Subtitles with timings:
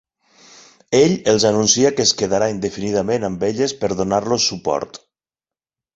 [0.99, 5.03] Ell els anuncia que es quedarà indefinidament amb elles per donar-los suport.